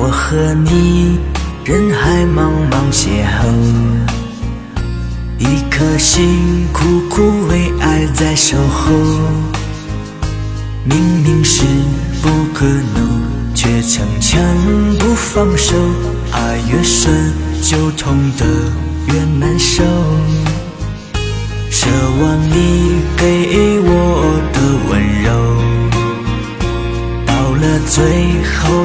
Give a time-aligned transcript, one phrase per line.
[0.00, 1.18] 我和你
[1.64, 3.50] 人海茫茫邂逅，
[5.38, 8.94] 一颗心苦苦为爱在守候。
[10.84, 11.64] 明明是
[12.22, 12.64] 不可
[12.94, 13.20] 能，
[13.56, 14.40] 却逞强
[15.00, 15.74] 不放手。
[16.30, 18.46] 爱越深，就痛得
[19.08, 19.82] 越难受。
[21.72, 21.88] 奢
[22.22, 23.90] 望你给我
[24.52, 24.90] 的温
[25.24, 25.26] 柔，
[27.26, 27.96] 到了最
[28.54, 28.77] 后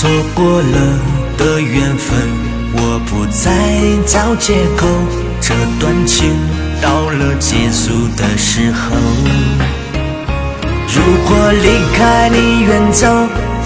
[0.00, 0.78] 错过了
[1.36, 2.16] 的缘分，
[2.72, 3.50] 我不再
[4.06, 4.86] 找借口。
[5.40, 6.36] 这段情
[6.80, 8.94] 到了结束的时候，
[10.86, 13.08] 如果离开你远走，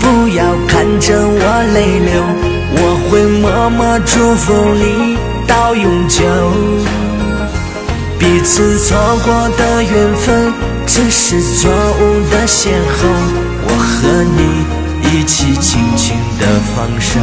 [0.00, 2.24] 不要看着我泪流，
[2.76, 6.24] 我会默默祝福你到永久。
[8.18, 10.50] 彼此错过的缘分，
[10.86, 13.04] 只是错误的邂逅，
[13.66, 14.64] 我和你
[15.14, 17.20] 一起轻轻的放手，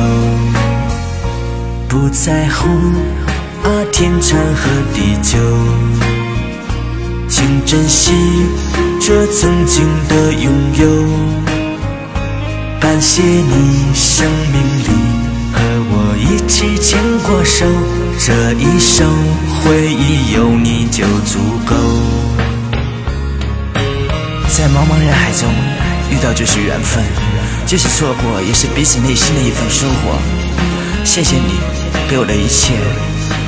[1.88, 2.68] 不在乎。
[3.64, 5.40] 啊，天长和地久，
[7.28, 8.14] 请珍惜
[9.02, 10.86] 这曾经的拥有。
[12.80, 14.90] 感谢你生命里
[15.52, 15.60] 和
[15.90, 17.66] 我一起牵过手，
[18.20, 19.08] 这一生
[19.64, 21.76] 回忆有你就足够。
[24.48, 25.50] 在茫茫人海中
[26.12, 27.04] 遇到就是缘分，
[27.66, 30.18] 即使错过也是彼此内心的一份收获。
[31.06, 31.60] 谢谢你
[32.10, 32.74] 给我的一切。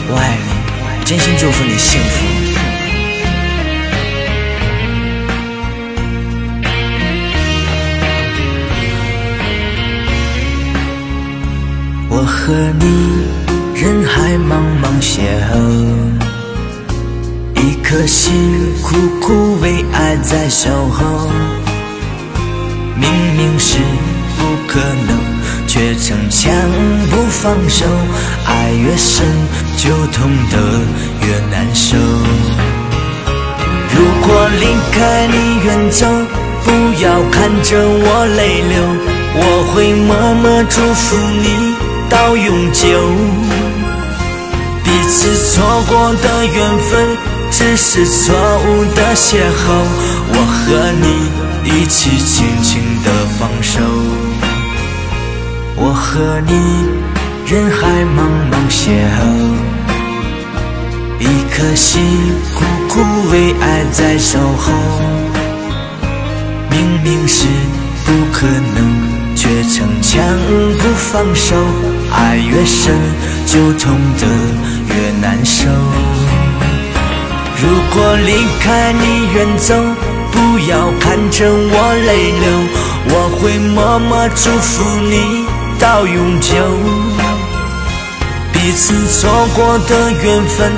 [0.08, 2.26] 我爱你，真心祝福你幸福。
[12.14, 12.86] 我和你
[13.82, 15.56] 人海茫茫邂逅，
[17.56, 18.34] 一颗心
[18.84, 21.61] 苦苦为爱在守候。
[22.96, 23.78] 明明是
[24.38, 25.20] 不可能。
[25.68, 26.52] 却逞强
[27.10, 27.86] 不放手，
[28.46, 29.26] 爱越深
[29.78, 30.58] 就痛得
[31.26, 31.96] 越难受。
[33.96, 36.06] 如果离开你远走，
[36.66, 36.72] 不
[37.02, 38.84] 要看着我泪流，
[39.34, 41.74] 我会默默祝福你
[42.10, 42.84] 到永久。
[44.84, 47.18] 彼此错过的缘分，
[47.50, 49.88] 只是错误的邂逅，
[50.34, 52.81] 我和你一起轻轻
[53.42, 53.80] 放手。
[55.76, 56.54] 我和你
[57.52, 59.26] 人海茫茫邂逅，
[61.18, 62.04] 一颗心
[62.54, 62.94] 苦苦
[63.32, 64.72] 为爱在守候。
[66.70, 67.48] 明明是
[68.06, 70.24] 不可能，却逞强
[70.78, 71.56] 不放手。
[72.14, 72.94] 爱越深，
[73.48, 74.28] 就痛得
[74.88, 75.66] 越难受。
[77.58, 79.74] 如果离开你远走，
[80.32, 82.46] 不要看着我泪流，
[83.10, 85.46] 我会默默祝福你。
[85.80, 86.54] 到永久，
[88.54, 90.72] 彼此错过的缘分，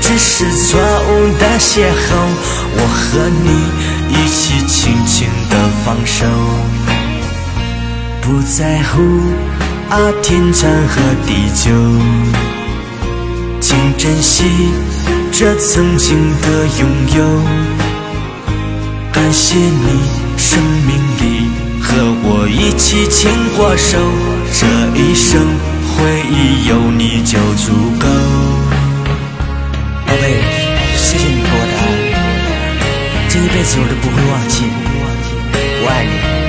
[0.00, 2.10] 只是错误的邂逅。
[2.74, 3.48] 我和你
[4.10, 5.54] 一起轻轻的
[5.84, 6.26] 放手，
[8.20, 9.00] 不在乎
[9.90, 11.70] 啊天长和地久，
[13.60, 14.72] 请珍惜
[15.30, 17.67] 这曾经的拥有。
[19.12, 20.00] 感谢你
[20.36, 21.48] 生命里
[21.82, 23.98] 和我一起牵过手。
[24.52, 24.66] 这
[24.98, 25.40] 一生
[25.94, 28.06] 回忆有你就足够，
[30.06, 30.22] 宝贝，
[30.96, 31.82] 谢谢你给我的爱，
[33.28, 34.64] 这一辈子我都不会忘记，
[35.82, 36.47] 我爱你。